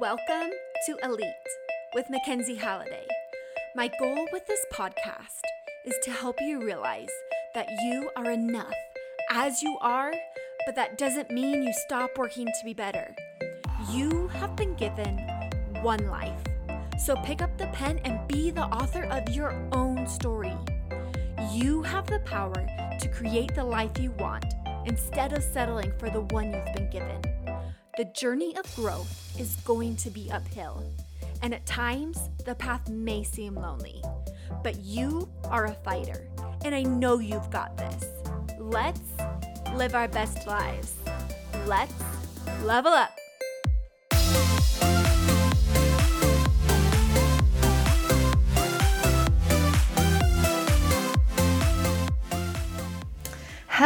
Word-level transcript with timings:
Welcome 0.00 0.50
to 0.86 0.96
Elite 1.04 1.24
with 1.94 2.10
Mackenzie 2.10 2.56
Halliday. 2.56 3.06
My 3.76 3.88
goal 4.00 4.26
with 4.32 4.44
this 4.48 4.58
podcast 4.72 5.40
is 5.84 5.94
to 6.02 6.10
help 6.10 6.34
you 6.40 6.64
realize 6.64 7.10
that 7.54 7.68
you 7.84 8.10
are 8.16 8.30
enough 8.30 8.74
as 9.30 9.62
you 9.62 9.78
are, 9.80 10.12
but 10.66 10.74
that 10.74 10.98
doesn't 10.98 11.30
mean 11.30 11.62
you 11.62 11.72
stop 11.86 12.10
working 12.18 12.46
to 12.46 12.64
be 12.64 12.74
better. 12.74 13.14
You 13.90 14.26
have 14.28 14.56
been 14.56 14.74
given 14.74 15.16
one 15.82 16.08
life. 16.08 16.42
So 16.98 17.14
pick 17.16 17.40
up 17.40 17.56
the 17.56 17.68
pen 17.68 18.00
and 18.04 18.26
be 18.26 18.50
the 18.50 18.64
author 18.64 19.04
of 19.04 19.32
your 19.32 19.52
own 19.72 20.08
story. 20.08 20.56
You 21.52 21.82
have 21.82 22.08
the 22.08 22.20
power 22.20 22.66
to 22.98 23.08
create 23.08 23.54
the 23.54 23.64
life 23.64 23.96
you 24.00 24.10
want 24.12 24.46
instead 24.86 25.32
of 25.32 25.42
settling 25.44 25.92
for 25.98 26.10
the 26.10 26.22
one 26.22 26.52
you've 26.52 26.74
been 26.74 26.90
given. 26.90 27.43
The 27.96 28.06
journey 28.06 28.56
of 28.56 28.74
growth 28.74 29.38
is 29.38 29.54
going 29.64 29.94
to 29.96 30.10
be 30.10 30.28
uphill, 30.28 30.82
and 31.42 31.54
at 31.54 31.64
times 31.64 32.28
the 32.44 32.56
path 32.56 32.88
may 32.88 33.22
seem 33.22 33.54
lonely. 33.54 34.02
But 34.64 34.80
you 34.80 35.28
are 35.44 35.66
a 35.66 35.74
fighter, 35.74 36.26
and 36.64 36.74
I 36.74 36.82
know 36.82 37.20
you've 37.20 37.50
got 37.50 37.76
this. 37.76 38.04
Let's 38.58 39.00
live 39.74 39.94
our 39.94 40.08
best 40.08 40.44
lives. 40.44 40.94
Let's 41.66 41.94
level 42.64 42.90
up. 42.90 43.16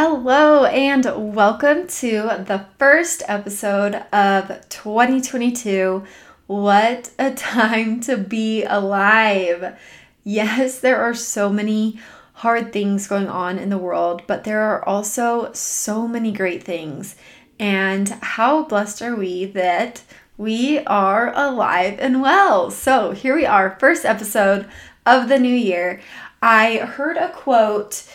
Hello, 0.01 0.63
and 0.63 1.35
welcome 1.35 1.85
to 1.85 2.21
the 2.47 2.65
first 2.77 3.21
episode 3.27 3.95
of 4.13 4.69
2022. 4.69 6.05
What 6.47 7.11
a 7.19 7.31
time 7.33 7.99
to 8.03 8.15
be 8.15 8.63
alive! 8.63 9.77
Yes, 10.23 10.79
there 10.79 11.01
are 11.01 11.13
so 11.13 11.49
many 11.49 11.99
hard 12.35 12.71
things 12.71 13.07
going 13.07 13.27
on 13.27 13.59
in 13.59 13.67
the 13.67 13.77
world, 13.77 14.21
but 14.25 14.45
there 14.45 14.61
are 14.61 14.87
also 14.87 15.51
so 15.51 16.07
many 16.07 16.31
great 16.31 16.63
things. 16.63 17.17
And 17.59 18.07
how 18.21 18.63
blessed 18.63 19.01
are 19.01 19.17
we 19.17 19.43
that 19.47 20.03
we 20.37 20.79
are 20.85 21.33
alive 21.35 21.97
and 21.99 22.21
well? 22.21 22.71
So, 22.71 23.11
here 23.11 23.35
we 23.35 23.45
are, 23.45 23.75
first 23.81 24.05
episode 24.05 24.65
of 25.05 25.27
the 25.27 25.39
new 25.39 25.53
year. 25.53 25.99
I 26.41 26.77
heard 26.77 27.17
a 27.17 27.27
quote 27.27 28.05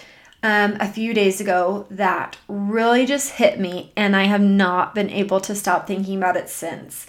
um, 0.44 0.76
a 0.78 0.86
few 0.86 1.14
days 1.14 1.40
ago 1.40 1.86
that 1.90 2.36
really 2.48 3.06
just 3.06 3.32
hit 3.32 3.58
me, 3.58 3.92
and 3.96 4.14
I 4.14 4.24
have 4.24 4.42
not 4.42 4.94
been 4.94 5.08
able 5.08 5.40
to 5.40 5.54
stop 5.54 5.86
thinking 5.86 6.18
about 6.18 6.36
it 6.36 6.50
since. 6.50 7.06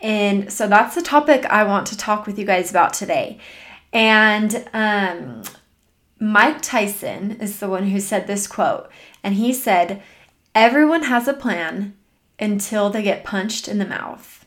And 0.00 0.52
so 0.52 0.68
that's 0.68 0.94
the 0.94 1.00
topic 1.00 1.46
I 1.46 1.64
want 1.64 1.86
to 1.88 1.96
talk 1.96 2.26
with 2.26 2.38
you 2.38 2.44
guys 2.44 2.68
about 2.68 2.92
today. 2.92 3.38
And 3.90 4.68
um, 4.74 5.44
Mike 6.20 6.60
Tyson 6.60 7.40
is 7.40 7.58
the 7.58 7.70
one 7.70 7.88
who 7.88 8.00
said 8.00 8.26
this 8.26 8.46
quote, 8.46 8.90
and 9.22 9.36
he 9.36 9.54
said, 9.54 10.02
Everyone 10.54 11.04
has 11.04 11.26
a 11.26 11.32
plan 11.32 11.96
until 12.38 12.90
they 12.90 13.02
get 13.02 13.24
punched 13.24 13.66
in 13.66 13.78
the 13.78 13.86
mouth. 13.86 14.44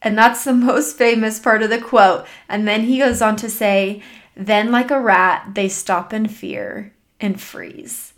And 0.00 0.16
that's 0.16 0.44
the 0.44 0.52
most 0.54 0.96
famous 0.96 1.40
part 1.40 1.64
of 1.64 1.70
the 1.70 1.80
quote. 1.80 2.26
And 2.48 2.68
then 2.68 2.82
he 2.82 2.98
goes 2.98 3.20
on 3.20 3.34
to 3.36 3.50
say, 3.50 4.04
Then, 4.36 4.70
like 4.70 4.92
a 4.92 5.00
rat, 5.00 5.50
they 5.54 5.68
stop 5.68 6.12
in 6.12 6.28
fear 6.28 6.93
and 7.24 7.40
freeze. 7.40 8.12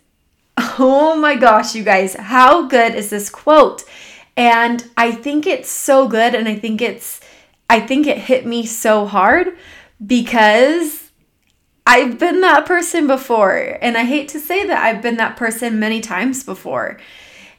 Oh 0.79 1.15
my 1.15 1.35
gosh, 1.35 1.75
you 1.75 1.83
guys, 1.83 2.15
how 2.15 2.67
good 2.67 2.93
is 2.93 3.09
this 3.09 3.29
quote? 3.29 3.83
And 4.35 4.87
I 4.97 5.11
think 5.11 5.47
it's 5.47 5.69
so 5.69 6.07
good 6.07 6.35
and 6.35 6.47
I 6.47 6.55
think 6.55 6.81
it's 6.81 7.21
I 7.69 7.79
think 7.79 8.07
it 8.07 8.17
hit 8.17 8.45
me 8.45 8.65
so 8.65 9.05
hard 9.05 9.57
because 10.05 11.11
I've 11.85 12.19
been 12.19 12.41
that 12.41 12.65
person 12.65 13.07
before. 13.07 13.77
And 13.81 13.97
I 13.97 14.03
hate 14.03 14.29
to 14.29 14.39
say 14.39 14.65
that 14.65 14.83
I've 14.83 15.01
been 15.01 15.17
that 15.17 15.37
person 15.37 15.79
many 15.79 16.01
times 16.01 16.43
before. 16.43 16.99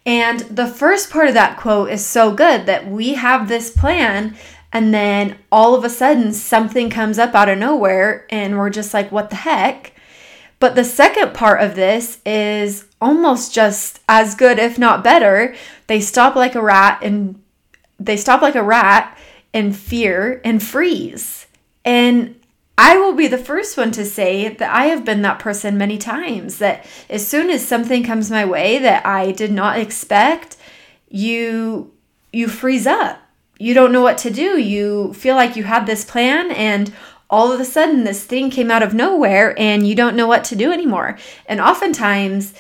And 0.06 0.41
the 0.41 0.67
first 0.67 1.11
part 1.11 1.28
of 1.28 1.34
that 1.34 1.59
quote 1.59 1.91
is 1.91 2.05
so 2.05 2.33
good 2.34 2.67
that 2.67 2.89
we 2.89 3.15
have 3.15 3.49
this 3.49 3.71
plan 3.71 4.37
and 4.72 4.93
then 4.93 5.39
all 5.51 5.75
of 5.75 5.84
a 5.84 5.91
sudden 5.91 6.33
something 6.33 6.91
comes 6.91 7.19
up 7.19 7.34
out 7.34 7.49
of 7.49 7.59
nowhere 7.59 8.27
and 8.31 8.59
we're 8.59 8.71
just 8.71 8.93
like, 8.93 9.11
what 9.11 9.31
the 9.31 9.37
heck? 9.37 9.93
But 10.61 10.75
the 10.75 10.85
second 10.85 11.35
part 11.35 11.63
of 11.63 11.75
this 11.77 12.19
is 12.27 12.87
almost 13.01 13.55
just 13.55 14.01
as 14.09 14.35
good, 14.35 14.59
if 14.59 14.79
not 14.79 15.05
better. 15.05 15.55
They 15.87 16.01
stop 16.01 16.35
like 16.35 16.55
a 16.55 16.63
rat 16.63 17.01
and 17.03 17.41
they 18.01 18.17
stop 18.17 18.43
like 18.43 18.57
a 18.57 18.63
rat 18.63 19.17
in 19.53 19.73
fear 19.73 20.41
and 20.45 20.63
freeze. 20.63 21.47
And 21.85 22.35
I 22.77 22.97
will 22.97 23.15
be 23.15 23.27
the 23.27 23.39
first 23.39 23.77
one 23.77 23.91
to 23.93 24.05
say 24.05 24.49
that 24.49 24.71
I 24.71 24.87
have 24.87 25.05
been 25.05 25.23
that 25.23 25.41
person 25.41 25.77
many 25.77 25.99
times 25.99 26.59
that 26.59 26.87
as 27.11 27.27
soon 27.27 27.51
as 27.51 27.67
something 27.67 28.05
comes 28.05 28.31
my 28.31 28.45
way 28.45 28.79
that 28.79 29.05
I 29.05 29.33
did 29.33 29.51
not 29.51 29.79
expect, 29.79 30.57
you 31.09 31.93
you 32.33 32.47
freeze 32.47 32.87
up. 32.87 33.21
You 33.59 33.75
don't 33.75 33.91
know 33.91 34.03
what 34.03 34.19
to 34.19 34.31
do. 34.31 34.61
You 34.61 35.13
feel 35.15 35.35
like 35.35 35.57
you 35.57 35.65
had 35.65 35.87
this 35.87 36.05
plan 36.05 36.53
and 36.53 36.93
all 37.31 37.53
of 37.53 37.61
a 37.61 37.65
sudden 37.65 38.05
this 38.05 38.25
thing 38.25 38.50
came 38.50 38.71
out 38.71 38.83
of 38.83 38.94
nowhere 38.94 39.55
and 39.59 39.87
you 39.87 39.94
don't 39.94 40.16
know 40.16 40.27
what 40.27 40.44
to 40.44 40.56
do 40.56 40.72
anymore. 40.72 41.19
And 41.47 41.61
oftentimes, 41.61 42.55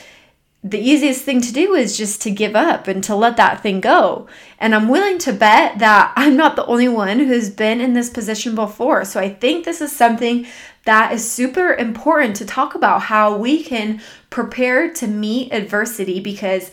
the 0.64 0.80
easiest 0.80 1.24
thing 1.24 1.40
to 1.40 1.52
do 1.52 1.74
is 1.74 1.96
just 1.96 2.20
to 2.22 2.30
give 2.30 2.56
up 2.56 2.88
and 2.88 3.02
to 3.04 3.14
let 3.14 3.36
that 3.36 3.62
thing 3.62 3.80
go. 3.80 4.26
And 4.58 4.74
I'm 4.74 4.88
willing 4.88 5.18
to 5.18 5.32
bet 5.32 5.78
that 5.78 6.12
I'm 6.16 6.36
not 6.36 6.56
the 6.56 6.66
only 6.66 6.88
one 6.88 7.20
who's 7.20 7.48
been 7.48 7.80
in 7.80 7.94
this 7.94 8.10
position 8.10 8.54
before. 8.54 9.04
So 9.04 9.20
I 9.20 9.30
think 9.30 9.64
this 9.64 9.80
is 9.80 9.92
something 9.92 10.46
that 10.84 11.12
is 11.12 11.30
super 11.30 11.74
important 11.74 12.36
to 12.36 12.44
talk 12.44 12.74
about 12.74 13.02
how 13.02 13.36
we 13.36 13.62
can 13.62 14.00
prepare 14.30 14.92
to 14.94 15.06
meet 15.06 15.52
adversity 15.52 16.18
because 16.18 16.72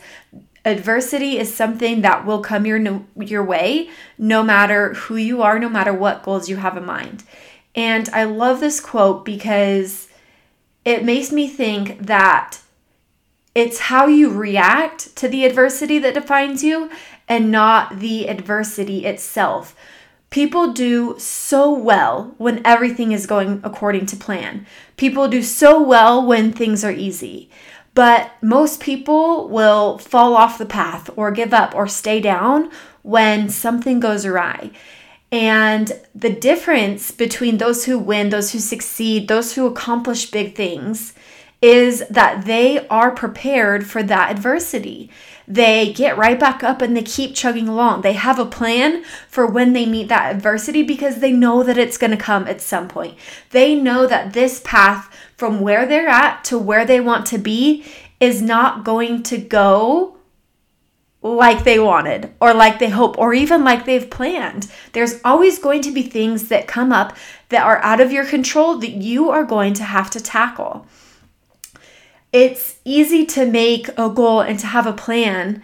adversity 0.64 1.38
is 1.38 1.54
something 1.54 2.00
that 2.00 2.26
will 2.26 2.40
come 2.40 2.66
your 2.66 3.04
your 3.20 3.44
way 3.44 3.88
no 4.18 4.42
matter 4.42 4.94
who 4.94 5.14
you 5.14 5.42
are, 5.42 5.60
no 5.60 5.68
matter 5.68 5.92
what 5.92 6.24
goals 6.24 6.48
you 6.48 6.56
have 6.56 6.76
in 6.76 6.84
mind. 6.84 7.22
And 7.76 8.08
I 8.08 8.24
love 8.24 8.58
this 8.58 8.80
quote 8.80 9.24
because 9.24 10.08
it 10.84 11.04
makes 11.04 11.30
me 11.30 11.46
think 11.46 12.06
that 12.06 12.58
it's 13.54 13.78
how 13.80 14.06
you 14.06 14.30
react 14.30 15.14
to 15.16 15.28
the 15.28 15.44
adversity 15.44 15.98
that 15.98 16.14
defines 16.14 16.64
you 16.64 16.90
and 17.28 17.50
not 17.50 18.00
the 18.00 18.28
adversity 18.28 19.04
itself. 19.04 19.76
People 20.30 20.72
do 20.72 21.14
so 21.18 21.72
well 21.72 22.34
when 22.38 22.60
everything 22.66 23.12
is 23.12 23.26
going 23.26 23.60
according 23.62 24.06
to 24.06 24.16
plan. 24.16 24.66
People 24.96 25.28
do 25.28 25.42
so 25.42 25.80
well 25.80 26.24
when 26.24 26.52
things 26.52 26.84
are 26.84 26.92
easy. 26.92 27.50
But 27.94 28.32
most 28.42 28.80
people 28.80 29.48
will 29.48 29.96
fall 29.98 30.36
off 30.36 30.58
the 30.58 30.66
path 30.66 31.08
or 31.16 31.30
give 31.30 31.54
up 31.54 31.74
or 31.74 31.86
stay 31.86 32.20
down 32.20 32.70
when 33.02 33.48
something 33.48 34.00
goes 34.00 34.26
awry. 34.26 34.70
And 35.32 35.92
the 36.14 36.30
difference 36.30 37.10
between 37.10 37.58
those 37.58 37.84
who 37.84 37.98
win, 37.98 38.30
those 38.30 38.52
who 38.52 38.58
succeed, 38.58 39.28
those 39.28 39.54
who 39.54 39.66
accomplish 39.66 40.30
big 40.30 40.54
things 40.54 41.14
is 41.62 42.04
that 42.10 42.44
they 42.44 42.86
are 42.88 43.10
prepared 43.10 43.86
for 43.86 44.02
that 44.02 44.30
adversity. 44.30 45.10
They 45.48 45.92
get 45.92 46.18
right 46.18 46.38
back 46.38 46.62
up 46.62 46.82
and 46.82 46.96
they 46.96 47.02
keep 47.02 47.34
chugging 47.34 47.68
along. 47.68 48.02
They 48.02 48.12
have 48.12 48.38
a 48.38 48.46
plan 48.46 49.04
for 49.28 49.46
when 49.46 49.72
they 49.72 49.86
meet 49.86 50.08
that 50.08 50.34
adversity 50.34 50.82
because 50.82 51.18
they 51.18 51.32
know 51.32 51.62
that 51.62 51.78
it's 51.78 51.98
going 51.98 52.10
to 52.10 52.16
come 52.16 52.46
at 52.46 52.60
some 52.60 52.88
point. 52.88 53.16
They 53.50 53.74
know 53.74 54.06
that 54.06 54.32
this 54.32 54.60
path 54.64 55.08
from 55.36 55.60
where 55.60 55.86
they're 55.86 56.08
at 56.08 56.44
to 56.44 56.58
where 56.58 56.84
they 56.84 57.00
want 57.00 57.26
to 57.26 57.38
be 57.38 57.84
is 58.20 58.42
not 58.42 58.84
going 58.84 59.22
to 59.24 59.38
go 59.38 60.15
like 61.36 61.64
they 61.64 61.78
wanted 61.78 62.32
or 62.40 62.54
like 62.54 62.78
they 62.78 62.88
hope 62.88 63.18
or 63.18 63.34
even 63.34 63.62
like 63.62 63.84
they've 63.84 64.10
planned. 64.10 64.70
There's 64.92 65.20
always 65.24 65.58
going 65.58 65.82
to 65.82 65.92
be 65.92 66.02
things 66.02 66.48
that 66.48 66.66
come 66.66 66.92
up 66.92 67.16
that 67.50 67.62
are 67.62 67.78
out 67.78 68.00
of 68.00 68.10
your 68.10 68.24
control 68.24 68.78
that 68.78 68.90
you 68.90 69.30
are 69.30 69.44
going 69.44 69.74
to 69.74 69.84
have 69.84 70.10
to 70.10 70.20
tackle. 70.20 70.86
It's 72.32 72.78
easy 72.84 73.24
to 73.26 73.46
make 73.46 73.88
a 73.96 74.10
goal 74.10 74.40
and 74.40 74.58
to 74.58 74.66
have 74.66 74.86
a 74.86 74.92
plan 74.92 75.62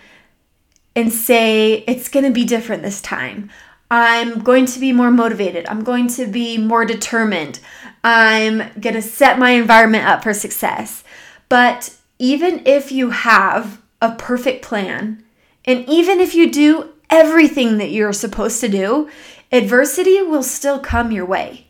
and 0.95 1.13
say 1.13 1.85
it's 1.87 2.09
going 2.09 2.25
to 2.25 2.31
be 2.31 2.45
different 2.45 2.83
this 2.83 3.01
time. 3.01 3.51
I'm 3.91 4.39
going 4.41 4.67
to 4.67 4.81
be 4.81 4.93
more 4.93 5.11
motivated. 5.11 5.67
I'm 5.67 5.85
going 5.85 6.09
to 6.09 6.27
be 6.27 6.57
more 6.57 6.85
determined. 6.85 7.61
I'm 8.03 8.71
going 8.81 8.95
to 8.95 9.03
set 9.03 9.39
my 9.39 9.51
environment 9.51 10.07
up 10.07 10.23
for 10.23 10.33
success. 10.33 11.05
But 11.49 11.95
even 12.19 12.63
if 12.67 12.91
you 12.91 13.11
have 13.11 13.83
a 14.01 14.13
perfect 14.13 14.65
plan, 14.65 15.23
and 15.65 15.89
even 15.89 16.21
if 16.21 16.35
you 16.35 16.51
do 16.51 16.93
everything 17.11 17.79
that 17.79 17.91
you're 17.91 18.13
supposed 18.13 18.61
to 18.61 18.69
do, 18.69 19.09
adversity 19.51 20.23
will 20.23 20.43
still 20.43 20.79
come 20.79 21.13
your 21.13 21.27
way. 21.27 21.67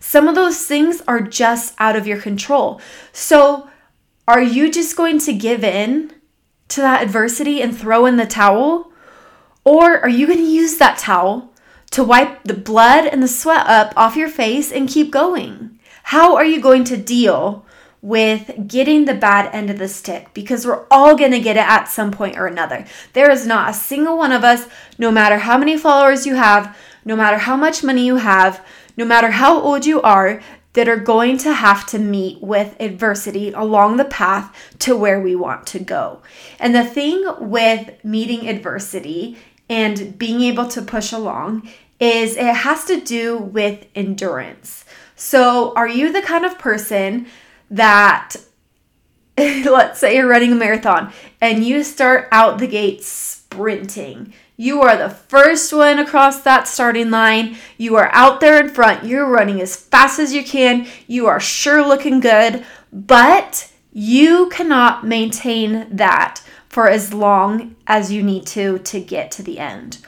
Some 0.00 0.28
of 0.28 0.34
those 0.34 0.64
things 0.64 1.02
are 1.06 1.20
just 1.20 1.74
out 1.78 1.96
of 1.96 2.06
your 2.06 2.20
control. 2.20 2.80
So, 3.12 3.68
are 4.28 4.42
you 4.42 4.70
just 4.70 4.96
going 4.96 5.18
to 5.20 5.32
give 5.32 5.62
in 5.62 6.12
to 6.68 6.80
that 6.80 7.02
adversity 7.02 7.60
and 7.60 7.76
throw 7.76 8.06
in 8.06 8.16
the 8.16 8.26
towel? 8.26 8.92
Or 9.64 9.98
are 9.98 10.08
you 10.08 10.26
going 10.26 10.38
to 10.38 10.44
use 10.44 10.76
that 10.78 10.98
towel 10.98 11.52
to 11.90 12.04
wipe 12.04 12.44
the 12.44 12.54
blood 12.54 13.06
and 13.06 13.22
the 13.22 13.28
sweat 13.28 13.66
up 13.66 13.92
off 13.96 14.16
your 14.16 14.28
face 14.28 14.72
and 14.72 14.88
keep 14.88 15.10
going? 15.10 15.78
How 16.04 16.36
are 16.36 16.44
you 16.44 16.60
going 16.60 16.84
to 16.84 16.96
deal 16.96 17.65
with 18.06 18.68
getting 18.68 19.04
the 19.04 19.14
bad 19.14 19.52
end 19.52 19.68
of 19.68 19.78
the 19.78 19.88
stick? 19.88 20.32
Because 20.32 20.64
we're 20.64 20.86
all 20.92 21.16
going 21.16 21.32
to 21.32 21.40
get 21.40 21.56
it 21.56 21.68
at 21.68 21.86
some 21.86 22.12
point 22.12 22.38
or 22.38 22.46
another. 22.46 22.86
There 23.14 23.30
is 23.32 23.48
not 23.48 23.70
a 23.70 23.74
single 23.74 24.16
one 24.16 24.30
of 24.30 24.44
us, 24.44 24.68
no 24.96 25.10
matter 25.10 25.38
how 25.38 25.58
many 25.58 25.76
followers 25.76 26.24
you 26.24 26.36
have, 26.36 26.76
no 27.04 27.16
matter 27.16 27.38
how 27.38 27.56
much 27.56 27.82
money 27.82 28.06
you 28.06 28.16
have, 28.16 28.64
no 28.96 29.04
matter 29.04 29.32
how 29.32 29.60
old 29.60 29.84
you 29.84 30.00
are, 30.02 30.40
that 30.74 30.88
are 30.88 30.96
going 30.96 31.36
to 31.38 31.52
have 31.52 31.84
to 31.86 31.98
meet 31.98 32.40
with 32.40 32.76
adversity 32.78 33.50
along 33.50 33.96
the 33.96 34.04
path 34.04 34.54
to 34.78 34.96
where 34.96 35.20
we 35.20 35.34
want 35.34 35.66
to 35.66 35.80
go. 35.80 36.22
And 36.60 36.76
the 36.76 36.84
thing 36.84 37.24
with 37.40 37.92
meeting 38.04 38.48
adversity 38.48 39.36
and 39.68 40.16
being 40.16 40.42
able 40.42 40.68
to 40.68 40.80
push 40.80 41.10
along 41.10 41.68
is 41.98 42.36
it 42.36 42.54
has 42.54 42.84
to 42.84 43.00
do 43.00 43.36
with 43.36 43.86
endurance. 43.96 44.84
So, 45.16 45.72
are 45.74 45.88
you 45.88 46.12
the 46.12 46.22
kind 46.22 46.44
of 46.44 46.58
person 46.58 47.26
that, 47.70 48.36
let's 49.38 50.00
say 50.00 50.16
you're 50.16 50.28
running 50.28 50.52
a 50.52 50.56
marathon 50.56 51.12
and 51.40 51.64
you 51.64 51.82
start 51.84 52.28
out 52.32 52.58
the 52.58 52.66
gate 52.66 53.02
sprinting? 53.02 54.32
You 54.58 54.80
are 54.80 54.96
the 54.96 55.10
first 55.10 55.72
one 55.72 55.98
across 55.98 56.40
that 56.42 56.66
starting 56.66 57.10
line. 57.10 57.56
You 57.76 57.96
are 57.96 58.10
out 58.12 58.40
there 58.40 58.58
in 58.58 58.70
front. 58.70 59.04
You're 59.04 59.28
running 59.28 59.60
as 59.60 59.76
fast 59.76 60.18
as 60.18 60.32
you 60.32 60.42
can. 60.42 60.86
You 61.06 61.26
are 61.26 61.40
sure 61.40 61.86
looking 61.86 62.20
good, 62.20 62.64
but 62.90 63.70
you 63.92 64.48
cannot 64.48 65.06
maintain 65.06 65.94
that 65.94 66.42
for 66.70 66.88
as 66.88 67.12
long 67.12 67.76
as 67.86 68.12
you 68.12 68.22
need 68.22 68.46
to 68.46 68.78
to 68.78 69.00
get 69.00 69.30
to 69.32 69.42
the 69.42 69.58
end. 69.58 69.98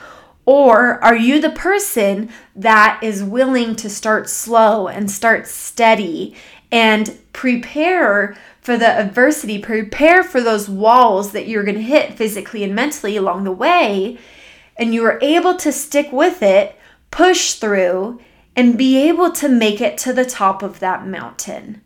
Or 0.46 1.02
are 1.04 1.16
you 1.16 1.42
the 1.42 1.50
person 1.50 2.30
that 2.56 3.00
is 3.02 3.22
willing 3.22 3.76
to 3.76 3.90
start 3.90 4.30
slow 4.30 4.88
and 4.88 5.10
start 5.10 5.46
steady 5.46 6.34
and 6.70 7.18
prepare 7.32 8.36
for 8.60 8.76
the 8.76 8.88
adversity, 8.88 9.58
prepare 9.58 10.22
for 10.22 10.40
those 10.40 10.68
walls 10.68 11.32
that 11.32 11.48
you're 11.48 11.64
going 11.64 11.76
to 11.76 11.82
hit 11.82 12.14
physically 12.14 12.62
and 12.62 12.74
mentally 12.74 13.16
along 13.16 13.44
the 13.44 13.52
way? 13.52 14.18
and 14.78 14.94
you 14.94 15.04
are 15.04 15.18
able 15.20 15.56
to 15.56 15.72
stick 15.72 16.12
with 16.12 16.42
it, 16.42 16.78
push 17.10 17.54
through, 17.54 18.20
and 18.54 18.78
be 18.78 18.96
able 19.08 19.32
to 19.32 19.48
make 19.48 19.80
it 19.80 19.98
to 19.98 20.12
the 20.12 20.24
top 20.24 20.62
of 20.62 20.78
that 20.78 21.06
mountain. 21.06 21.82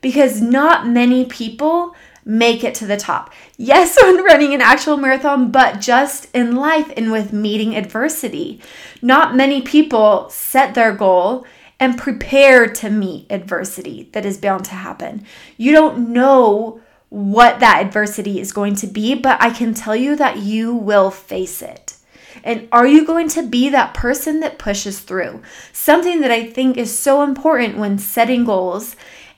Because 0.00 0.42
not 0.42 0.86
many 0.86 1.24
people 1.24 1.94
make 2.24 2.64
it 2.64 2.74
to 2.74 2.86
the 2.86 2.96
top. 2.96 3.32
Yes, 3.56 3.96
when 4.02 4.24
running 4.24 4.52
an 4.52 4.60
actual 4.60 4.96
marathon, 4.96 5.50
but 5.52 5.80
just 5.80 6.28
in 6.34 6.56
life 6.56 6.92
and 6.96 7.12
with 7.12 7.32
meeting 7.32 7.76
adversity. 7.76 8.60
Not 9.00 9.36
many 9.36 9.62
people 9.62 10.28
set 10.28 10.74
their 10.74 10.92
goal 10.92 11.46
and 11.78 11.98
prepare 11.98 12.66
to 12.66 12.90
meet 12.90 13.26
adversity 13.30 14.08
that 14.12 14.24
is 14.24 14.38
bound 14.38 14.64
to 14.66 14.70
happen. 14.72 15.24
You 15.56 15.72
don't 15.72 16.10
know 16.10 16.80
what 17.08 17.60
that 17.60 17.84
adversity 17.84 18.40
is 18.40 18.52
going 18.52 18.74
to 18.76 18.86
be, 18.86 19.14
but 19.14 19.40
I 19.40 19.50
can 19.50 19.74
tell 19.74 19.94
you 19.94 20.16
that 20.16 20.38
you 20.38 20.74
will 20.74 21.10
face 21.10 21.62
it. 21.62 21.94
And 22.42 22.68
are 22.70 22.86
you 22.86 23.06
going 23.06 23.28
to 23.30 23.42
be 23.42 23.68
that 23.70 23.94
person 23.94 24.40
that 24.40 24.58
pushes 24.58 25.00
through? 25.00 25.42
Something 25.72 26.20
that 26.20 26.30
I 26.30 26.46
think 26.46 26.76
is 26.76 26.96
so 26.96 27.22
important 27.22 27.78
when 27.78 27.98
setting 27.98 28.44
goals 28.44 28.96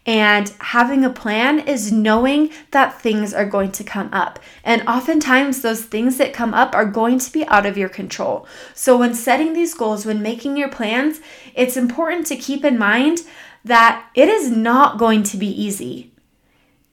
and 0.08 0.55
having 0.60 1.05
a 1.05 1.10
plan 1.10 1.58
is 1.58 1.93
knowing 1.93 2.50
that 2.70 2.99
things 2.99 3.34
are 3.34 3.44
going 3.44 3.70
to 3.72 3.84
come 3.84 4.08
up. 4.10 4.40
And 4.64 4.81
oftentimes, 4.88 5.60
those 5.60 5.84
things 5.84 6.16
that 6.16 6.32
come 6.32 6.55
up 6.55 6.75
are 6.75 6.87
going 6.87 7.19
to 7.19 7.31
be 7.31 7.46
out 7.46 7.66
of 7.66 7.76
your 7.76 7.90
control. 7.90 8.49
So, 8.72 8.96
when 8.96 9.12
setting 9.12 9.52
these 9.52 9.75
goals, 9.75 10.06
when 10.06 10.22
making 10.22 10.56
your 10.56 10.70
plans, 10.70 11.20
it's 11.55 11.76
important 11.76 12.26
to 12.28 12.37
keep 12.37 12.64
in 12.64 12.78
mind 12.78 13.19
that 13.66 14.08
it 14.14 14.31
is 14.31 14.50
not 14.50 14.99
going 14.99 15.25
to 15.25 15.37
be 15.37 15.49
easy 15.49 16.10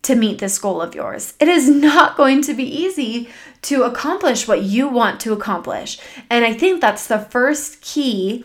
to 0.01 0.15
meet 0.15 0.39
this 0.39 0.59
goal 0.59 0.81
of 0.81 0.93
yours. 0.93 1.35
It 1.39 1.47
is 1.47 1.69
not 1.69 2.17
going 2.17 2.41
to 2.41 2.53
be 2.53 2.65
easy 2.65 3.29
to 3.61 3.83
accomplish 3.83 4.45
what 4.45 4.63
you 4.63 4.89
want 4.89 5.21
to 5.21 5.31
accomplish. 5.31 5.99
And 6.29 6.43
I 6.43 6.53
think 6.53 6.81
that's 6.81 7.07
the 7.07 7.19
first 7.19 7.79
key 7.79 8.43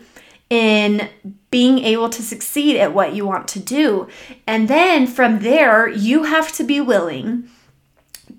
in 0.51 1.07
being 1.49 1.79
able 1.79 2.09
to 2.09 2.21
succeed 2.21 2.75
at 2.75 2.93
what 2.93 3.15
you 3.15 3.25
want 3.25 3.47
to 3.47 3.59
do. 3.59 4.09
And 4.45 4.67
then 4.67 5.07
from 5.07 5.39
there, 5.39 5.87
you 5.87 6.23
have 6.23 6.51
to 6.53 6.65
be 6.65 6.81
willing 6.81 7.49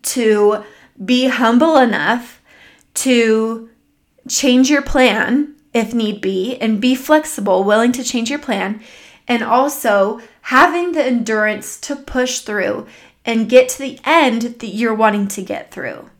to 0.02 0.62
be 1.02 1.28
humble 1.28 1.78
enough 1.78 2.42
to 2.94 3.70
change 4.28 4.68
your 4.68 4.82
plan 4.82 5.54
if 5.72 5.94
need 5.94 6.20
be 6.20 6.58
and 6.58 6.82
be 6.82 6.94
flexible, 6.94 7.64
willing 7.64 7.92
to 7.92 8.04
change 8.04 8.28
your 8.28 8.38
plan, 8.38 8.82
and 9.26 9.42
also 9.42 10.20
having 10.42 10.92
the 10.92 11.02
endurance 11.02 11.80
to 11.80 11.96
push 11.96 12.40
through 12.40 12.86
and 13.24 13.48
get 13.48 13.70
to 13.70 13.78
the 13.78 13.98
end 14.04 14.42
that 14.42 14.66
you're 14.66 14.94
wanting 14.94 15.28
to 15.28 15.40
get 15.40 15.70
through. 15.70 16.10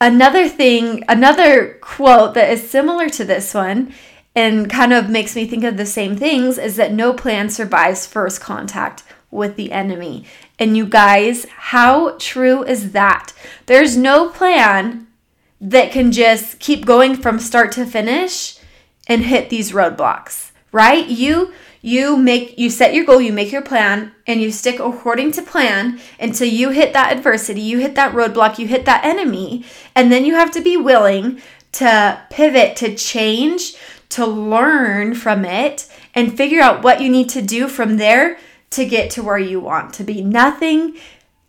Another 0.00 0.48
thing, 0.48 1.04
another 1.08 1.78
quote 1.80 2.34
that 2.34 2.50
is 2.50 2.70
similar 2.70 3.08
to 3.08 3.24
this 3.24 3.52
one 3.52 3.92
and 4.34 4.70
kind 4.70 4.92
of 4.92 5.10
makes 5.10 5.34
me 5.34 5.46
think 5.46 5.64
of 5.64 5.76
the 5.76 5.86
same 5.86 6.16
things 6.16 6.58
is 6.58 6.76
that 6.76 6.92
no 6.92 7.12
plan 7.12 7.50
survives 7.50 8.06
first 8.06 8.40
contact 8.40 9.02
with 9.30 9.56
the 9.56 9.72
enemy. 9.72 10.24
And 10.58 10.76
you 10.76 10.86
guys, 10.86 11.46
how 11.46 12.16
true 12.18 12.62
is 12.62 12.92
that? 12.92 13.32
There's 13.66 13.96
no 13.96 14.30
plan 14.30 15.08
that 15.60 15.90
can 15.90 16.12
just 16.12 16.60
keep 16.60 16.86
going 16.86 17.16
from 17.16 17.40
start 17.40 17.72
to 17.72 17.84
finish 17.84 18.58
and 19.08 19.24
hit 19.24 19.50
these 19.50 19.72
roadblocks, 19.72 20.52
right? 20.70 21.06
You 21.06 21.52
you 21.80 22.16
make 22.16 22.58
you 22.58 22.68
set 22.70 22.94
your 22.94 23.04
goal 23.04 23.20
you 23.20 23.32
make 23.32 23.52
your 23.52 23.62
plan 23.62 24.12
and 24.26 24.40
you 24.40 24.50
stick 24.50 24.80
according 24.80 25.30
to 25.30 25.42
plan 25.42 25.98
until 26.18 26.46
you 26.46 26.70
hit 26.70 26.92
that 26.92 27.12
adversity 27.16 27.60
you 27.60 27.78
hit 27.78 27.94
that 27.94 28.12
roadblock 28.12 28.58
you 28.58 28.66
hit 28.66 28.84
that 28.84 29.04
enemy 29.04 29.64
and 29.94 30.10
then 30.10 30.24
you 30.24 30.34
have 30.34 30.50
to 30.50 30.60
be 30.60 30.76
willing 30.76 31.40
to 31.72 32.20
pivot 32.30 32.76
to 32.76 32.94
change 32.94 33.74
to 34.08 34.26
learn 34.26 35.14
from 35.14 35.44
it 35.44 35.88
and 36.14 36.36
figure 36.36 36.60
out 36.60 36.82
what 36.82 37.00
you 37.00 37.08
need 37.08 37.28
to 37.28 37.42
do 37.42 37.68
from 37.68 37.96
there 37.96 38.38
to 38.70 38.84
get 38.84 39.10
to 39.10 39.22
where 39.22 39.38
you 39.38 39.60
want 39.60 39.94
to 39.94 40.04
be. 40.04 40.22
Nothing 40.22 40.96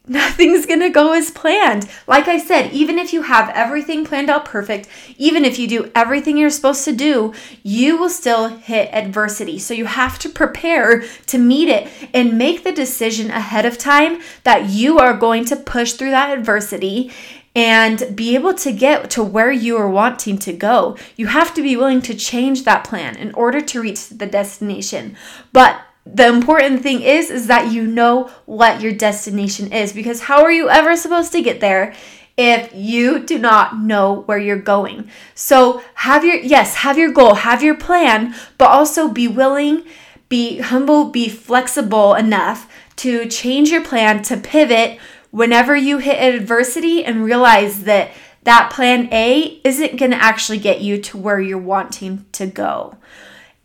nothing's 0.20 0.66
to 0.66 0.90
go 0.90 1.14
as 1.14 1.30
planned. 1.30 1.88
Like 2.08 2.28
I 2.28 2.40
said, 2.40 2.72
even 2.74 2.98
if 2.98 3.14
you 3.14 3.22
have 3.22 3.50
everything 3.50 4.06
planned 4.06 4.30
out 4.30 4.44
perfect, 4.44 4.88
even 5.18 5.46
if 5.46 5.60
you 5.60 5.68
do 5.68 5.92
everything 5.94 6.36
you're 6.36 6.50
supposed 6.50 6.84
to 6.86 6.92
do, 6.92 7.34
you 7.62 7.98
will 7.98 8.10
still 8.10 8.48
hit 8.48 8.90
adversity. 8.92 9.60
So 9.60 9.74
you 9.74 9.86
have 9.86 10.18
to 10.20 10.30
prepare 10.30 11.04
to 11.28 11.38
meet 11.38 11.70
it 11.70 11.88
and 12.14 12.38
make 12.38 12.64
the 12.64 12.72
decision 12.72 13.30
ahead 13.30 13.66
of 13.66 13.78
time 13.78 14.22
that 14.44 14.70
you 14.70 14.98
are 14.98 15.14
going 15.14 15.46
to 15.46 15.56
push 15.56 15.94
through 15.94 16.12
that 16.12 16.36
adversity 16.36 17.12
and 17.56 18.16
be 18.16 18.36
able 18.36 18.54
to 18.54 18.72
get 18.72 19.10
to 19.12 19.24
where 19.24 19.52
you 19.52 19.78
are 19.78 19.90
wanting 19.90 20.38
to 20.40 20.54
go. 20.54 20.98
You 21.18 21.28
have 21.28 21.54
to 21.56 21.62
be 21.62 21.76
willing 21.76 22.02
to 22.04 22.16
change 22.16 22.64
that 22.64 22.84
plan 22.84 23.16
in 23.16 23.34
order 23.34 23.62
to 23.62 23.82
reach 23.82 24.10
the 24.10 24.28
destination. 24.28 25.18
But 25.52 25.82
the 26.06 26.28
important 26.28 26.82
thing 26.82 27.02
is 27.02 27.30
is 27.30 27.48
that 27.48 27.72
you 27.72 27.86
know 27.86 28.30
what 28.46 28.82
your 28.82 28.92
destination 28.92 29.72
is 29.72 29.94
because 29.94 30.22
how 30.22 30.44
are 30.44 30.52
you 30.52 30.70
ever 30.70 30.96
supposed 30.96 31.32
to 31.32 31.42
get 31.42 31.60
there 31.60 31.94
if 32.38 32.72
you 32.74 33.20
do 33.26 33.38
not 33.38 33.78
know 33.78 34.22
where 34.22 34.38
you're 34.38 34.58
going? 34.58 35.10
So 35.36 35.84
have 35.96 36.24
your 36.24 36.38
yes 36.38 36.76
have 36.76 36.98
your 36.98 37.12
goal 37.12 37.36
have 37.36 37.62
your 37.62 37.76
plan 37.76 38.34
but 38.58 38.70
also 38.70 39.08
be 39.10 39.28
willing 39.28 39.84
be 40.30 40.60
humble 40.60 41.06
be 41.06 41.28
flexible 41.30 42.16
enough 42.16 42.72
to 42.98 43.28
change 43.28 43.70
your 43.70 43.84
plan 43.84 44.22
to 44.24 44.38
pivot 44.38 45.00
whenever 45.32 45.76
you 45.76 46.00
hit 46.00 46.18
adversity 46.18 47.04
and 47.06 47.24
realize 47.24 47.84
that 47.84 48.12
that 48.44 48.72
plan 48.72 49.10
A 49.12 49.60
isn't 49.64 49.98
going 49.98 50.12
to 50.12 50.22
actually 50.22 50.60
get 50.60 50.82
you 50.82 51.00
to 51.02 51.18
where 51.18 51.40
you're 51.40 51.58
wanting 51.58 52.26
to 52.34 52.48
go. 52.48 52.98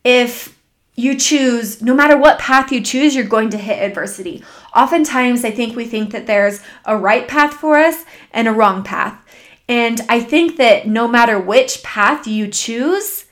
If 0.02 0.58
you 0.94 1.16
choose, 1.16 1.82
no 1.82 1.94
matter 1.94 2.16
what 2.16 2.38
path 2.38 2.70
you 2.70 2.80
choose, 2.80 3.14
you're 3.14 3.24
going 3.24 3.50
to 3.50 3.58
hit 3.58 3.82
adversity. 3.82 4.44
Oftentimes, 4.74 5.44
I 5.44 5.50
think 5.50 5.74
we 5.74 5.86
think 5.86 6.12
that 6.12 6.26
there's 6.26 6.60
a 6.84 6.96
right 6.96 7.26
path 7.26 7.54
for 7.54 7.78
us 7.78 8.04
and 8.32 8.46
a 8.46 8.52
wrong 8.52 8.84
path. 8.84 9.20
And 9.68 10.00
I 10.08 10.20
think 10.20 10.56
that 10.58 10.86
no 10.86 11.08
matter 11.08 11.38
which 11.38 11.82
path 11.82 12.26
you 12.26 12.48
choose, 12.48 13.24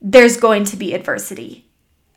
there's 0.00 0.36
going 0.36 0.64
to 0.64 0.76
be 0.76 0.92
adversity. 0.92 1.66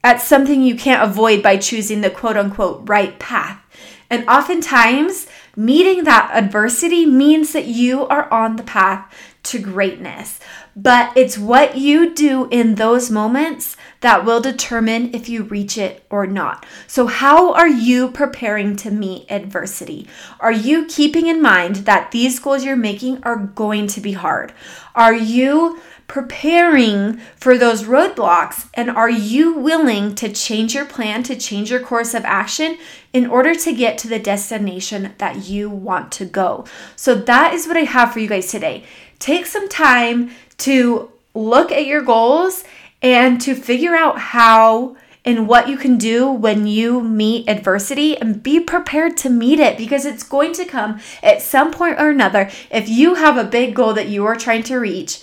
That's 0.03 0.23
something 0.23 0.61
you 0.61 0.75
can't 0.75 1.09
avoid 1.09 1.41
by 1.41 1.57
choosing 1.57 2.01
the 2.01 2.09
quote 2.09 2.37
unquote 2.37 2.87
right 2.89 3.17
path. 3.19 3.61
And 4.09 4.27
oftentimes, 4.27 5.27
meeting 5.55 6.03
that 6.03 6.31
adversity 6.33 7.05
means 7.05 7.53
that 7.53 7.65
you 7.65 8.05
are 8.07 8.31
on 8.31 8.55
the 8.55 8.63
path 8.63 9.11
to 9.43 9.59
greatness. 9.59 10.39
But 10.75 11.15
it's 11.15 11.37
what 11.37 11.77
you 11.77 12.13
do 12.13 12.47
in 12.49 12.75
those 12.75 13.09
moments 13.09 13.77
that 14.05 14.23
will 14.23 14.39
determine 14.39 15.11
if 15.15 15.27
you 15.27 15.41
reach 15.41 15.79
it 15.79 16.05
or 16.11 16.27
not. 16.27 16.63
So, 16.85 17.07
how 17.07 17.53
are 17.53 17.67
you 17.67 18.11
preparing 18.11 18.75
to 18.75 18.91
meet 18.91 19.25
adversity? 19.31 20.07
Are 20.39 20.51
you 20.51 20.85
keeping 20.85 21.25
in 21.25 21.41
mind 21.41 21.77
that 21.87 22.11
these 22.11 22.37
goals 22.37 22.63
you're 22.63 22.75
making 22.75 23.23
are 23.23 23.35
going 23.35 23.87
to 23.87 23.99
be 23.99 24.11
hard? 24.11 24.53
Are 24.93 25.15
you 25.15 25.79
preparing 26.05 27.17
for 27.35 27.57
those 27.57 27.85
roadblocks? 27.85 28.69
And 28.75 28.91
are 28.91 29.09
you 29.09 29.55
willing 29.55 30.13
to 30.13 30.31
change 30.31 30.75
your 30.75 30.85
plan, 30.85 31.23
to 31.23 31.35
change 31.35 31.71
your 31.71 31.79
course 31.79 32.13
of 32.13 32.23
action 32.25 32.77
in 33.11 33.25
order 33.25 33.55
to 33.55 33.73
get 33.73 33.97
to 33.97 34.07
the 34.07 34.19
destination 34.19 35.15
that 35.17 35.47
you 35.47 35.67
want 35.67 36.11
to 36.11 36.25
go? 36.25 36.65
So, 36.95 37.15
that 37.15 37.55
is 37.55 37.65
what 37.65 37.75
I 37.75 37.85
have 37.85 38.13
for 38.13 38.19
you 38.19 38.27
guys 38.27 38.51
today. 38.51 38.83
Take 39.17 39.47
some 39.47 39.67
time 39.67 40.29
to 40.57 41.11
look 41.33 41.71
at 41.71 41.87
your 41.87 42.01
goals 42.01 42.63
and 43.05 43.39
to 43.39 43.53
figure 43.53 43.93
out 43.93 44.17
how 44.17 44.97
and 45.23 45.47
what 45.47 45.69
you 45.69 45.77
can 45.77 45.95
do 45.95 46.27
when 46.27 46.65
you 46.65 47.01
meet 47.01 47.47
adversity 47.47 48.17
and 48.17 48.41
be 48.41 48.59
prepared 48.59 49.15
to 49.15 49.29
meet 49.29 49.59
it 49.59 49.77
because 49.77 50.05
it's 50.05 50.23
going 50.23 50.53
to 50.53 50.65
come 50.65 50.99
at 51.21 51.39
some 51.39 51.71
point 51.71 51.99
or 51.99 52.09
another. 52.09 52.49
If 52.71 52.89
you 52.89 53.13
have 53.13 53.37
a 53.37 53.43
big 53.43 53.75
goal 53.75 53.93
that 53.93 54.09
you 54.09 54.25
are 54.25 54.35
trying 54.35 54.63
to 54.63 54.77
reach, 54.77 55.21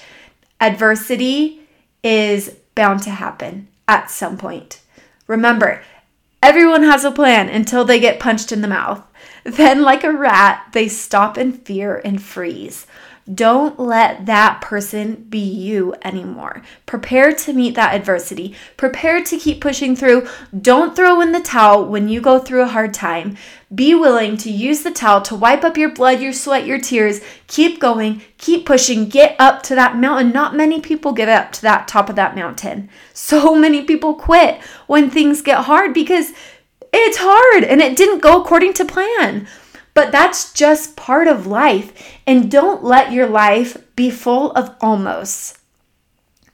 adversity 0.61 1.63
is 2.05 2.55
bound 2.77 3.03
to 3.03 3.11
happen 3.11 3.67
at 3.89 4.13
some 4.13 4.39
point. 4.39 4.81
Remember, 5.27 5.83
everyone 6.41 6.85
has 6.85 7.03
a 7.05 7.11
plan 7.11 7.49
until 7.49 7.85
they 7.85 7.99
get 7.99 8.21
punched 8.21 8.53
in 8.53 8.61
the 8.61 8.69
mouth. 8.69 9.03
Then, 9.45 9.83
like 9.83 10.05
a 10.05 10.13
rat, 10.13 10.69
they 10.73 10.87
stop 10.87 11.37
in 11.37 11.53
fear 11.53 12.01
and 12.05 12.23
freeze. 12.23 12.87
Don't 13.33 13.79
let 13.79 14.27
that 14.27 14.61
person 14.61 15.27
be 15.29 15.39
you 15.39 15.95
anymore. 16.03 16.63
Prepare 16.87 17.33
to 17.33 17.53
meet 17.53 17.77
that 17.77 17.95
adversity. 17.95 18.57
Prepare 18.77 19.23
to 19.23 19.39
keep 19.39 19.61
pushing 19.61 19.95
through. 19.95 20.27
Don't 20.59 20.97
throw 20.97 21.21
in 21.21 21.31
the 21.31 21.41
towel 21.41 21.85
when 21.85 22.09
you 22.09 22.21
go 22.21 22.41
through 22.41 22.63
a 22.63 22.69
hard 22.69 22.93
time. 22.93 23.37
Be 23.73 23.95
willing 23.95 24.37
to 24.39 24.51
use 24.51 24.83
the 24.83 24.91
towel 24.91 25.23
to 25.23 25.37
wipe 25.37 25.63
up 25.63 25.77
your 25.77 25.91
blood, 25.91 26.21
your 26.21 26.33
sweat, 26.33 26.67
your 26.67 26.81
tears. 26.81 27.21
Keep 27.47 27.79
going, 27.81 28.23
keep 28.39 28.67
pushing, 28.67 29.09
get 29.09 29.37
up 29.39 29.63
to 29.65 29.77
that 29.77 29.97
mountain. 29.97 30.33
Not 30.33 30.57
many 30.57 30.81
people 30.81 31.13
get 31.13 31.29
up 31.29 31.53
to 31.53 31.63
that 31.63 31.87
top 31.87 32.11
of 32.11 32.17
that 32.17 32.35
mountain. 32.35 32.91
So 33.13 33.55
many 33.57 33.85
people 33.85 34.15
quit 34.15 34.61
when 34.89 35.11
things 35.11 35.43
get 35.43 35.65
hard 35.65 35.95
because 35.95 36.33
it's 36.93 37.19
hard 37.21 37.65
and 37.65 37.81
it 37.81 37.97
didn't 37.97 38.21
go 38.21 38.43
according 38.43 38.75
to 38.75 38.85
plan. 38.85 39.47
But 39.95 40.13
that's 40.13 40.53
just 40.53 40.97
part 40.97 41.29
of 41.29 41.47
life. 41.47 42.19
And 42.27 42.51
don't 42.51 42.83
let 42.83 43.13
your 43.13 43.27
life 43.27 43.77
be 43.95 44.11
full 44.11 44.53
of 44.53 44.75
almost. 44.81 45.59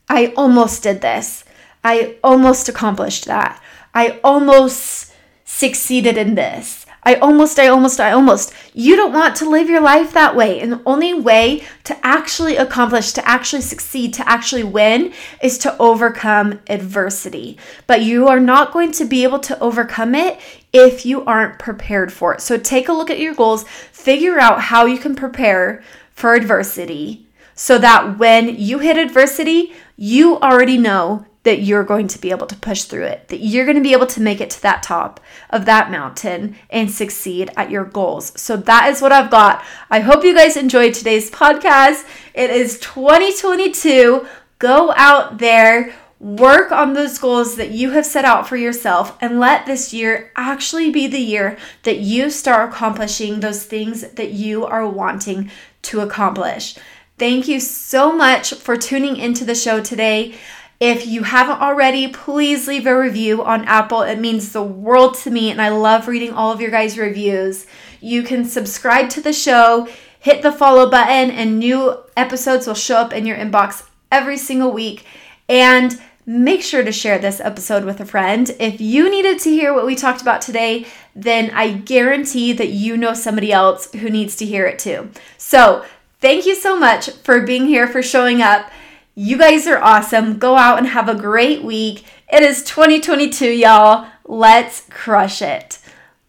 I 0.08 0.32
almost 0.36 0.82
did 0.82 1.00
this. 1.00 1.44
I 1.84 2.16
almost 2.24 2.68
accomplished 2.68 3.26
that. 3.26 3.62
I 3.94 4.20
almost 4.24 5.12
succeeded 5.44 6.16
in 6.18 6.34
this. 6.34 6.86
I 7.04 7.14
almost, 7.14 7.58
I 7.58 7.68
almost, 7.68 8.00
I 8.00 8.12
almost. 8.12 8.52
You 8.74 8.96
don't 8.96 9.14
want 9.14 9.36
to 9.36 9.48
live 9.48 9.70
your 9.70 9.80
life 9.80 10.12
that 10.12 10.36
way. 10.36 10.60
And 10.60 10.72
the 10.72 10.82
only 10.84 11.14
way 11.14 11.64
to 11.84 11.96
actually 12.06 12.56
accomplish, 12.56 13.12
to 13.12 13.26
actually 13.26 13.62
succeed, 13.62 14.12
to 14.14 14.28
actually 14.28 14.64
win 14.64 15.14
is 15.42 15.56
to 15.58 15.76
overcome 15.78 16.60
adversity. 16.68 17.56
But 17.86 18.02
you 18.02 18.28
are 18.28 18.40
not 18.40 18.72
going 18.72 18.92
to 18.92 19.04
be 19.04 19.22
able 19.22 19.38
to 19.40 19.58
overcome 19.58 20.14
it 20.14 20.38
if 20.72 21.06
you 21.06 21.24
aren't 21.24 21.58
prepared 21.58 22.12
for 22.12 22.34
it. 22.34 22.40
So 22.40 22.58
take 22.58 22.88
a 22.88 22.92
look 22.92 23.10
at 23.10 23.18
your 23.18 23.34
goals, 23.34 23.64
figure 23.92 24.38
out 24.38 24.62
how 24.62 24.86
you 24.86 24.98
can 24.98 25.14
prepare 25.14 25.82
for 26.12 26.34
adversity 26.34 27.26
so 27.54 27.78
that 27.78 28.18
when 28.18 28.56
you 28.56 28.78
hit 28.78 28.96
adversity, 28.96 29.72
you 29.96 30.38
already 30.38 30.78
know 30.78 31.26
that 31.42 31.62
you're 31.62 31.84
going 31.84 32.06
to 32.06 32.20
be 32.20 32.30
able 32.30 32.46
to 32.46 32.56
push 32.56 32.82
through 32.82 33.04
it, 33.04 33.28
that 33.28 33.38
you're 33.38 33.64
going 33.64 33.76
to 33.76 33.82
be 33.82 33.92
able 33.92 34.06
to 34.06 34.20
make 34.20 34.40
it 34.40 34.50
to 34.50 34.62
that 34.62 34.82
top 34.82 35.18
of 35.50 35.64
that 35.64 35.90
mountain 35.90 36.54
and 36.68 36.90
succeed 36.90 37.50
at 37.56 37.70
your 37.70 37.84
goals. 37.84 38.38
So 38.38 38.56
that 38.56 38.90
is 38.90 39.00
what 39.00 39.12
I've 39.12 39.30
got. 39.30 39.64
I 39.90 40.00
hope 40.00 40.24
you 40.24 40.34
guys 40.34 40.56
enjoyed 40.56 40.94
today's 40.94 41.30
podcast. 41.30 42.06
It 42.34 42.50
is 42.50 42.78
2022. 42.80 44.26
Go 44.58 44.92
out 44.96 45.38
there, 45.38 45.94
work 46.20 46.72
on 46.72 46.94
those 46.94 47.18
goals 47.18 47.56
that 47.56 47.70
you 47.70 47.90
have 47.90 48.04
set 48.04 48.24
out 48.24 48.48
for 48.48 48.56
yourself, 48.56 49.16
and 49.20 49.38
let 49.38 49.66
this 49.66 49.92
year 49.92 50.32
actually 50.34 50.90
be 50.90 51.06
the 51.06 51.20
year 51.20 51.56
that 51.84 51.98
you 51.98 52.28
start 52.28 52.70
accomplishing 52.70 53.40
those 53.40 53.64
things 53.64 54.02
that 54.12 54.32
you 54.32 54.64
are 54.64 54.88
wanting 54.88 55.50
to 55.82 56.00
accomplish. 56.00 56.76
Thank 57.18 57.46
you 57.46 57.60
so 57.60 58.12
much 58.12 58.54
for 58.54 58.76
tuning 58.76 59.16
into 59.16 59.44
the 59.44 59.54
show 59.54 59.80
today. 59.80 60.34
If 60.80 61.06
you 61.06 61.24
haven't 61.24 61.60
already, 61.60 62.08
please 62.08 62.68
leave 62.68 62.86
a 62.86 62.96
review 62.96 63.44
on 63.44 63.64
Apple. 63.64 64.02
It 64.02 64.20
means 64.20 64.52
the 64.52 64.62
world 64.62 65.14
to 65.18 65.30
me, 65.30 65.50
and 65.50 65.60
I 65.60 65.70
love 65.70 66.06
reading 66.06 66.32
all 66.32 66.52
of 66.52 66.60
your 66.60 66.70
guys' 66.70 66.98
reviews. 66.98 67.66
You 68.00 68.22
can 68.22 68.44
subscribe 68.44 69.08
to 69.10 69.20
the 69.20 69.32
show, 69.32 69.88
hit 70.20 70.42
the 70.42 70.52
follow 70.52 70.88
button, 70.88 71.30
and 71.30 71.58
new 71.58 71.96
episodes 72.16 72.66
will 72.66 72.74
show 72.74 72.96
up 72.96 73.12
in 73.12 73.26
your 73.26 73.36
inbox 73.36 73.88
every 74.12 74.36
single 74.36 74.72
week. 74.72 75.04
And 75.48 76.00
make 76.28 76.62
sure 76.62 76.84
to 76.84 76.92
share 76.92 77.18
this 77.18 77.40
episode 77.40 77.86
with 77.86 78.00
a 78.00 78.04
friend. 78.04 78.54
If 78.60 78.82
you 78.82 79.10
needed 79.10 79.38
to 79.40 79.50
hear 79.50 79.72
what 79.72 79.86
we 79.86 79.94
talked 79.94 80.20
about 80.20 80.42
today, 80.42 80.86
then 81.16 81.50
I 81.52 81.72
guarantee 81.72 82.52
that 82.52 82.68
you 82.68 82.98
know 82.98 83.14
somebody 83.14 83.50
else 83.50 83.90
who 83.94 84.10
needs 84.10 84.36
to 84.36 84.44
hear 84.44 84.66
it 84.66 84.78
too. 84.78 85.10
So, 85.38 85.86
thank 86.20 86.44
you 86.44 86.54
so 86.54 86.78
much 86.78 87.08
for 87.08 87.40
being 87.40 87.66
here, 87.66 87.88
for 87.88 88.02
showing 88.02 88.42
up. 88.42 88.70
You 89.14 89.38
guys 89.38 89.66
are 89.66 89.82
awesome. 89.82 90.38
Go 90.38 90.56
out 90.56 90.76
and 90.76 90.88
have 90.88 91.08
a 91.08 91.14
great 91.14 91.64
week. 91.64 92.04
It 92.30 92.42
is 92.42 92.62
2022, 92.62 93.50
y'all. 93.50 94.06
Let's 94.26 94.82
crush 94.90 95.40
it. 95.40 95.78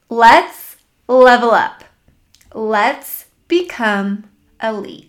Let's 0.07 0.77
level 1.09 1.51
up. 1.51 1.83
Let's 2.53 3.25
become 3.49 4.29
elite. 4.63 5.08